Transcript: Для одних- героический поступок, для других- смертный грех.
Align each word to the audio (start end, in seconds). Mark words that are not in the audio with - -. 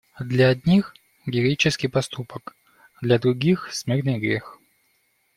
Для 0.19 0.49
одних- 0.49 0.93
героический 1.27 1.87
поступок, 1.87 2.55
для 3.03 3.19
других- 3.19 3.69
смертный 3.75 4.17
грех. 4.17 4.57